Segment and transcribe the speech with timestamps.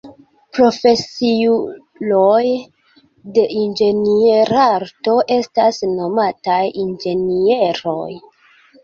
[0.57, 2.45] Profesiuloj
[3.35, 8.09] de inĝenierarto estas nomataj inĝenieroj.